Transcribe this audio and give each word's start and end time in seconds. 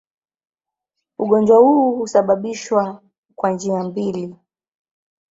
Ugonjwa 1.19 1.57
huu 1.57 1.95
husababishwa 1.97 3.03
kwa 3.35 3.51
njia 3.51 3.83
mbili. 3.83 4.35